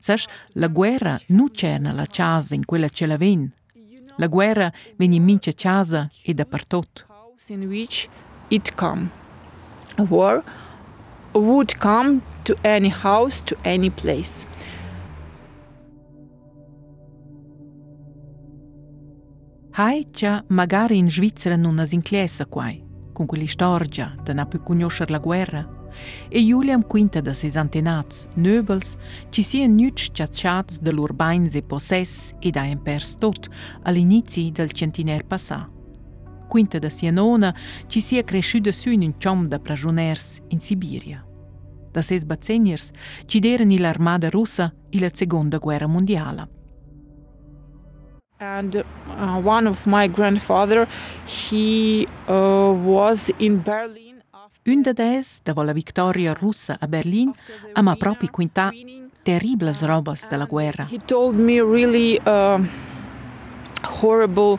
[0.00, 3.52] Sash, la guerra nu cerna la casa in quella ce la ven.
[4.16, 7.06] La guerra ven in mince casa e dappertot.
[7.50, 8.08] in which
[8.48, 9.10] it come.
[9.96, 10.42] A war
[11.32, 14.46] would come to any house, to any place.
[19.70, 25.12] Hai già magari in Svizzera non as inclessa quai, con quell'istorgia da non più conoscere
[25.12, 25.77] la guerra.
[26.28, 28.96] E Juliam quinta da ses antenats, nöbels,
[29.30, 33.48] ci sian nüts ciacciats de l'urbains e possess ed haien pers tot
[33.82, 35.66] all'inizi del centiner passà.
[36.48, 37.54] Quinta da sia nona
[37.86, 41.24] ci sia cresciuta su in un ciom da pragioners in Sibiria.
[41.90, 42.90] Da ses bazzeniers
[43.26, 46.48] ci deren l'armada russa e la seconda guerra mondiala.
[48.40, 50.86] And uh, one of my grandfather,
[51.26, 54.07] he uh, was in Berlin.
[54.68, 57.32] Un da des, da la victoria russa a Berlin,
[57.72, 58.70] ama proprio quinta
[59.22, 60.86] terribles robas della guerra.
[60.90, 62.62] He told me really uh,
[64.02, 64.58] horrible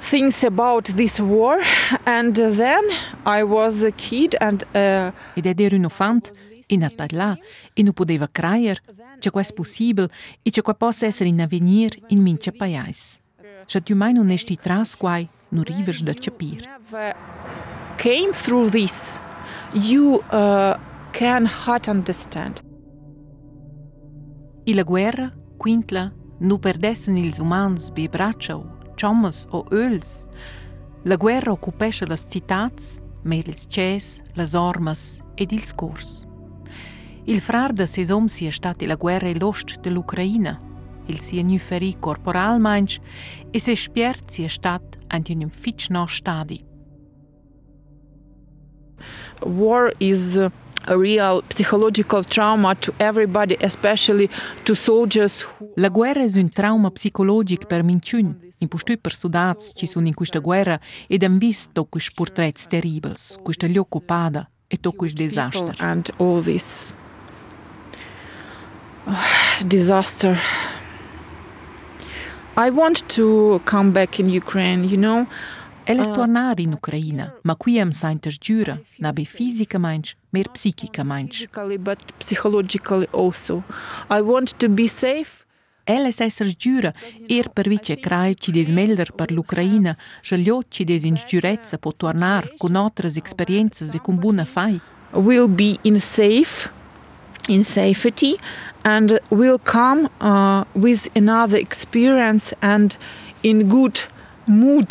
[0.00, 1.56] things about this war
[2.04, 2.84] and then
[3.24, 6.30] I was a kid and uh, Ed ed era un ufant
[6.66, 7.34] in là
[7.72, 8.80] e non poteva creier
[9.18, 10.10] che questo possibile
[10.42, 13.18] e che qua possa essere in avvenir in mince paiais.
[13.66, 16.68] Se tu mai non esti tras quai, non rivers da capir.
[17.96, 19.18] Came through this
[19.72, 20.76] you uh,
[21.12, 22.62] can hard understand
[24.66, 28.64] E la guerra, quintla, nu perdessen ils umans be braccia o
[28.96, 30.26] ciommas o öls.
[31.02, 36.26] La guerra occupesce las citats, mer ils ces, las ormas ed ils cors.
[37.24, 40.58] Il frar da ses om sia stati la guerra e l'ost dell'Ucraina.
[41.06, 42.98] Il sia nu ferì corporal mainch
[43.50, 46.73] e se spiert sia stat ant un fitch no stadi.
[49.44, 50.36] War is
[50.86, 54.28] a real psychological trauma to everybody especially
[54.64, 59.72] to soldiers who La guerra è un trauma psicologic per minciun, in postui per soldats
[59.74, 60.78] ci sono in questa guerra
[61.08, 65.74] ed han visto questi portrets terribils, questa gli occupada e to questi disastri.
[65.78, 66.92] and all this
[69.06, 69.14] uh,
[69.66, 70.38] disaster
[72.56, 75.26] I want to come back in Ukraine you know
[75.86, 81.46] Elles tornar in Ucraina, ma qui am sainter giura, na be fisicamente, mer psichicamente.
[81.78, 83.62] but psychologically also
[84.08, 85.44] I want to be safe
[85.86, 86.94] Elles esser giura,
[87.28, 91.92] er per vice crai ci des melder per l'Ucraina, sceglio ci des in giurezza po
[91.92, 94.80] tornar con otras experienzas e con buona fai.
[95.12, 96.70] will be in safe
[97.48, 98.38] in safety
[98.84, 102.96] and will come uh, with another experience and
[103.42, 104.00] in good
[104.46, 104.90] mood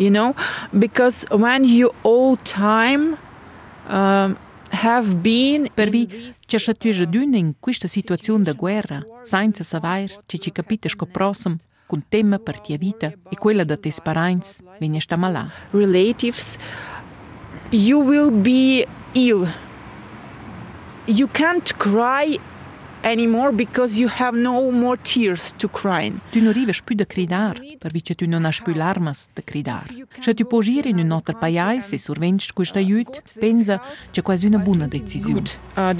[0.00, 0.34] you know
[0.84, 3.16] because when you all time
[3.88, 4.38] um,
[4.70, 6.04] have been Përvi
[6.50, 10.84] që shë ty zhëdynin uh, kështë situacion dhe guerra, sajnë të savajrë që që kapit
[10.84, 11.58] të shkoprosëm,
[11.90, 15.48] kun teme për tje vite, i kuela dhe të isparajnës, me një shtamala.
[15.74, 16.54] Relatives,
[17.74, 18.86] you will be
[19.18, 19.48] ill.
[21.10, 22.38] You can't cry
[23.04, 26.12] anymore because you have no more tears to cry.
[26.32, 29.90] Ty noriveš plus de cridar, përveç ty non hash plus larmas të cridar.
[29.90, 33.80] Cioè, që ty po gjiri në notër pajaj se survenç ku është ajut, penza
[34.12, 35.56] që quasi una buona decisione.
[35.76, 35.92] Uh,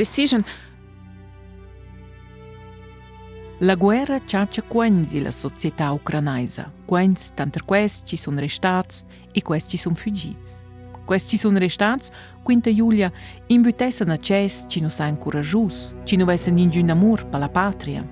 [3.61, 6.71] la guerra ciaccia quenzi la società ucrainaisa.
[6.87, 10.70] Quenz, tanto questi sono restati e questi sono fuggiti.
[11.11, 12.09] Questi sun restats
[12.45, 13.13] quinta Julia
[13.49, 17.25] in butessa na ces ci no nu sa incurajus, ci no nu vessen ingin amor
[17.25, 18.07] pa la patria.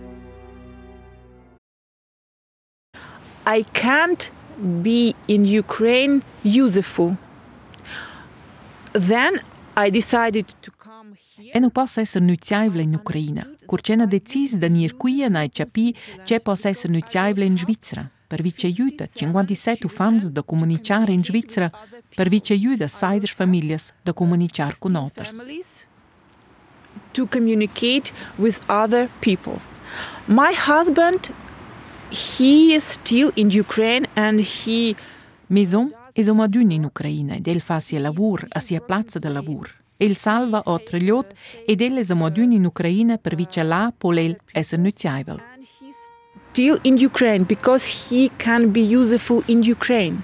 [3.46, 4.32] I can't
[4.82, 7.16] be in Ukraine useful.
[8.90, 9.42] Then
[9.76, 11.53] I decided to come here.
[11.55, 15.94] E nu possa esser nuziaivla in Ucraina, curcena decis da nir quia nai capi
[16.24, 18.11] ce possa esser nuziaivla in Svizzera.
[18.29, 21.70] Per vice aiuta 57 ufans da comunicare in Svizzera,
[22.14, 25.35] per vice aiuta seides famiglie da comunicare con others.
[25.35, 25.87] families
[27.12, 29.59] to communicate with other people.
[30.26, 31.31] My husband,
[32.11, 34.95] he is still in Ukraine and he
[35.47, 39.31] Maison è un adun in Ucraina ed el fa sia lavur a sia plazza de
[39.31, 39.74] lavur.
[39.97, 41.33] El salva o trigliot
[41.66, 45.41] ed el es un adun in Ucraina per vice là polel essere nuziaivel.
[46.59, 50.20] Still in Ukraine because he can be useful in Ukraine.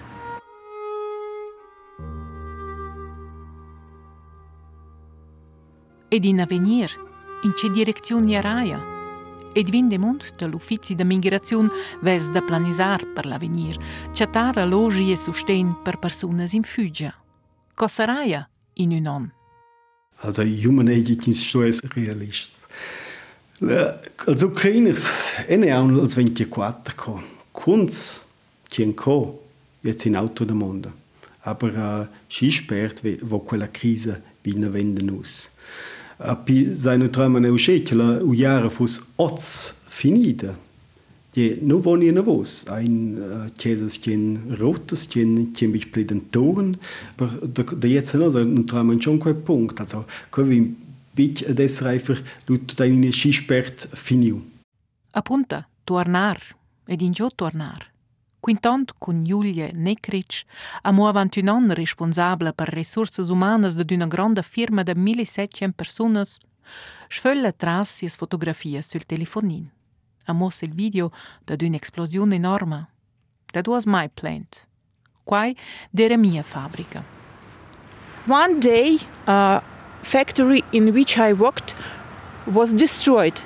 [6.08, 6.90] Ed in avenir,
[7.44, 8.80] in che direzione araia?
[9.52, 11.70] Ed vinde mont dall'uffizi da migrazione
[12.00, 13.76] ves da planisar per l'avenir,
[14.12, 17.14] chatar alogi e sustain per personas in fugia.
[17.74, 19.32] Cosa raia in un on?
[20.16, 21.54] Also human age ist
[21.94, 22.66] Realist.
[23.60, 27.20] Le- Als Ukrainers e ne hanno als 24 co.
[27.52, 28.24] Kunz
[28.70, 29.38] tien co
[29.82, 30.90] jetzt in Auto del mondo.
[31.42, 35.50] Aber äh, si spert ve- wo quella crisi vina venden us.
[36.18, 40.54] A pi seine trama ne usce che la u jara fus oz finita.
[41.34, 46.76] Je nu voni na vos, ein uh, chiesas chen rotes, chen chen bich pleden toren,
[47.16, 50.04] aber da, jetzt no, so traman schon quel punkt, also
[50.36, 50.76] wie
[51.14, 54.42] bich des reifer lut deine schispert finiu.
[55.12, 56.38] Appunta, tornar,
[56.86, 57.92] ed in giù tornar.
[58.40, 60.44] Quintant con Julia Nekric,
[60.82, 66.38] amo avant un an responsabile per resurses umanas de una grande firma de 1700 personas,
[67.08, 69.70] sfölla tras sias fotografias sul telefonin.
[70.26, 71.10] Amos il video
[71.44, 72.88] de una explosione enorme.
[73.52, 74.66] That was my plant.
[75.24, 75.56] Quai
[75.90, 77.02] d'era mia fabbrica.
[78.26, 79.62] One day, a
[80.04, 81.74] factory in which I worked
[82.44, 83.42] was destroyed.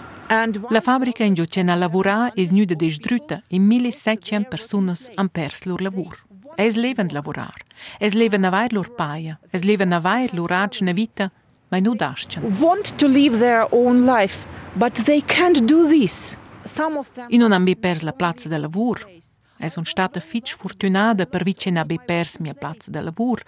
[0.68, 5.64] La fabbrica in giù c'è a lavorare è snuda distrutta e 1700 personas han pers
[5.64, 6.26] lor lavur.
[6.54, 7.54] Es leven lavorar.
[7.98, 9.38] Es leven avair lor paia.
[9.50, 11.30] Es leven avair lor agna vita,
[11.68, 12.42] ma nu dascen.
[12.58, 14.44] want to live their own life,
[14.74, 16.36] but they can't do this.
[16.64, 19.08] Some of them I non han be pers la plazza de lavur.
[19.56, 23.42] Es un stata fitch fortunada per vice na be pers mia plazza de lavur.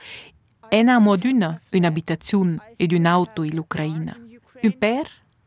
[0.72, 4.16] E na moduna un'abitazione ed un auto in l'Ucraina.
[4.62, 5.06] Un per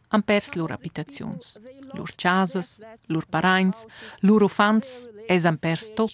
[0.09, 1.57] han pers lor abitazions.
[1.93, 3.85] Lor casas, lor parains,
[4.21, 6.11] lor ufans, es han pers tot.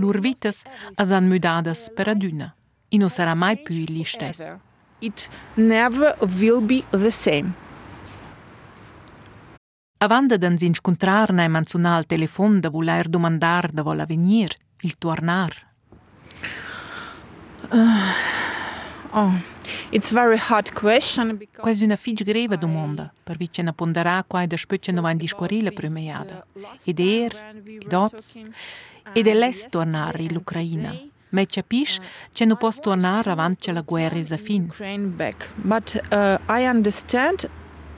[0.00, 0.64] Lor vitas
[0.96, 2.54] as han mudadas per aduna.
[2.88, 4.56] I non sarà mai più il stes.
[5.02, 7.52] it never will be the same.
[9.98, 14.50] Avanda d'ans incontrar na manzunar al telefon da voler domandar da vola venir,
[14.82, 15.71] il tornar.
[21.56, 25.70] Quasi una fig greva domanda, per vice na ponderà quai da spöcce no vain discorrila
[25.70, 26.46] primeiada.
[26.84, 28.40] Ed er, ed oz,
[29.14, 30.94] ed è l'es tornar in l'Ucraina.
[31.30, 32.00] Ma capisce
[32.30, 34.64] che non posso tornare avanti la guerra è fin.
[34.64, 35.52] Ukraine back.
[35.56, 37.48] But uh, I understand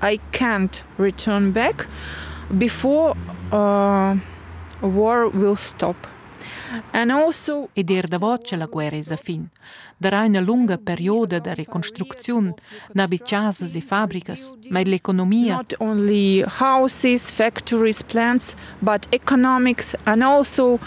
[0.02, 1.88] I can't return back
[2.48, 3.16] before
[3.50, 4.16] uh,
[4.80, 6.13] war will stop.
[6.92, 9.48] And also Ed er da voce la guerra è fin.
[9.96, 12.54] Darà una lunga periodo di ricostruzione,
[12.92, 20.78] nabi casas e fabbricas, ma l'economia not only houses, factories, plants, but economics, and also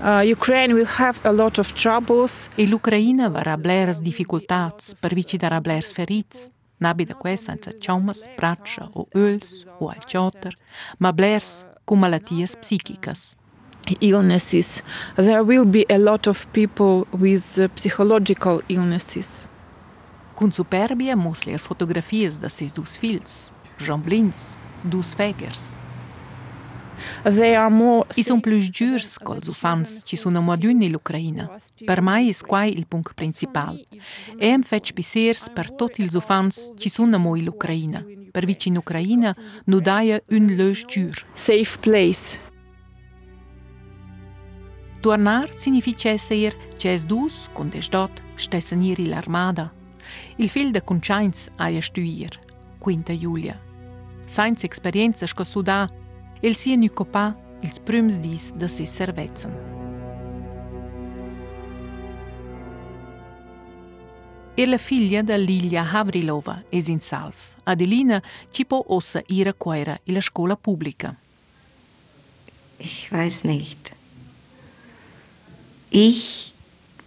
[0.00, 2.48] uh, Ukraine will have a lot of troubles.
[2.54, 6.50] E l'Ucraina varà bleras difficultats per vici darà blers ferits.
[6.76, 10.52] Nabi da quei senza ciaumas, braccia o öls o al ciotter,
[10.98, 13.36] ma blers con malattias psichicas.
[14.00, 14.82] Illnesses.
[15.16, 19.46] There will be a lot of people with uh, psychological illnesses.
[20.34, 25.78] Con superbia mos ler fotografias da ses dus fils, Jean Blins, dus fegers.
[27.22, 31.50] they are more I son plus giurs col ufans ci sono modun in l'Ucraina.
[31.84, 33.76] Per mai is quai il punct principal.
[34.38, 38.04] E em fetch pisers per tot ils ufans ci sono mo in l'Ucraina.
[38.30, 41.26] Per vici in Ucraina nu daia un lös giur.
[41.34, 42.53] safe place.
[45.04, 49.70] Tornar significesse ir ces dus con des dot stessen ir l'armada.
[50.38, 52.30] Il fil de conscienz aia stuir,
[52.80, 53.60] quinta Julia.
[54.26, 55.90] Sainz experienza sco suda,
[56.40, 59.52] el sia nu copa ils prüms dis de ses servetzen.
[64.54, 67.36] E la figlia da Lilia Havrilova es in salv.
[67.64, 71.14] Adelina ci po ossa ira quaira in la scuola pubblica.
[72.78, 74.03] Ich weiß nicht.
[75.96, 76.54] Ich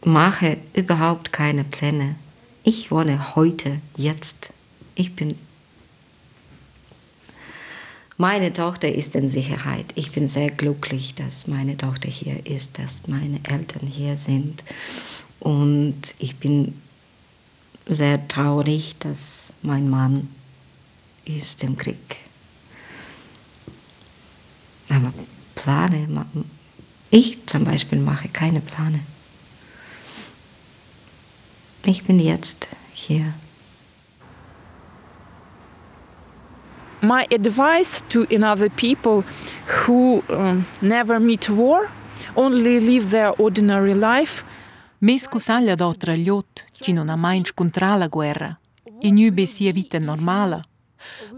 [0.06, 2.16] mache überhaupt keine Pläne.
[2.64, 4.54] Ich wohne heute, jetzt.
[4.96, 5.36] Ich bin.
[8.16, 9.88] Meine Tochter ist in Sicherheit.
[9.96, 14.64] Ich bin sehr glücklich, dass meine Tochter hier ist, dass meine Eltern hier sind.
[15.42, 16.82] Und ich bin
[17.88, 20.30] sehr traurig, dass mein Mann
[21.26, 22.20] ist im Krieg.
[24.88, 25.12] Aber
[25.56, 26.08] Plane,
[27.10, 29.00] ich zum Beispiel mache keine Pläne.
[31.86, 33.34] Ich bin jetzt hier.
[37.02, 39.24] My advice to another people
[39.86, 41.90] who um, never meet war,
[42.36, 44.44] only live their ordinary life,
[45.00, 48.58] Mes cusaglia d'otra gliot, ci non ha mai scontrà la guerra,
[49.00, 50.60] e nu be sia vita normala.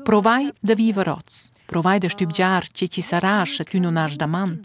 [0.01, 4.28] Provai da viver oz, provai da stubgiar ce ci sarà se tu non has da
[4.28, 4.61] man.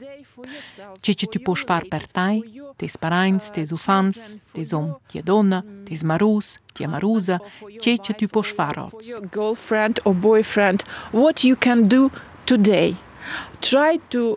[1.04, 2.36] që që ty po shfar për taj,
[2.78, 4.20] të isparajnës, të izufans,
[4.54, 7.40] të izom tjedona, të izmarus, të jemaruza,
[7.82, 9.14] që që ty po shfar otës.
[9.34, 12.10] Girlfriend or boyfriend, what you can do
[12.46, 12.96] today?
[13.60, 14.36] Try to...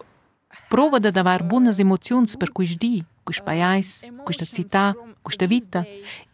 [0.68, 3.92] Prova dhe da varbunës emocionës për kush di, kush pajajs,
[4.28, 4.86] kush të cita,
[5.24, 5.84] kush të vita,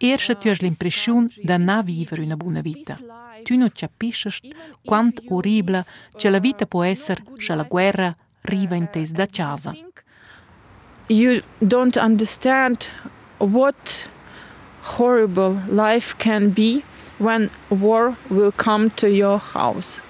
[0.01, 2.97] erë që ty është l'impresion da na viveri në bunë vita.
[3.45, 4.49] Ty në që pishësht,
[4.89, 5.83] quant oribla,
[6.17, 8.09] që la vita po esër, që la guerra,
[8.43, 9.73] riva in tes da casa.
[11.09, 12.89] you don't understand
[13.39, 14.07] what
[14.81, 16.83] horrible life can be
[17.19, 20.01] when war will come to your house.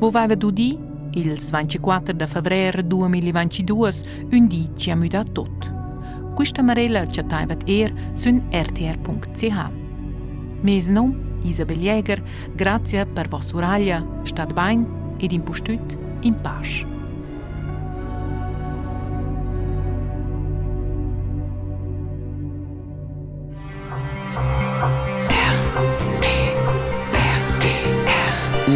[0.00, 0.78] Wo vai du di?
[1.12, 5.77] Il 24 de febrer 2022, un di ci ha mudat tot.
[6.38, 9.56] Questa marella ci taivat er sun rtr.ch.
[10.62, 11.10] Mes nom,
[11.42, 12.22] Isabel Jäger,
[12.54, 14.86] grazie per vos uraglia, stat bain
[15.18, 16.86] ed impustut in pace.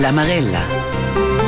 [0.01, 1.42] La Marella.